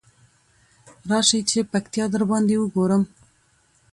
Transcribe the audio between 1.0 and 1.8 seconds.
راشی چی